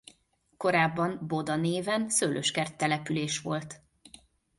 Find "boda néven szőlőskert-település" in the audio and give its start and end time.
1.27-3.39